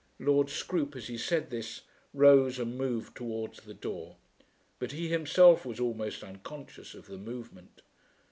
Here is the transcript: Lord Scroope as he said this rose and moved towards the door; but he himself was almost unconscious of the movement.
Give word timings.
Lord 0.17 0.49
Scroope 0.49 0.95
as 0.95 1.09
he 1.09 1.15
said 1.19 1.51
this 1.51 1.81
rose 2.11 2.57
and 2.57 2.75
moved 2.75 3.15
towards 3.15 3.59
the 3.61 3.75
door; 3.75 4.17
but 4.79 4.93
he 4.93 5.09
himself 5.09 5.63
was 5.63 5.79
almost 5.79 6.23
unconscious 6.23 6.95
of 6.95 7.05
the 7.05 7.19
movement. 7.19 7.83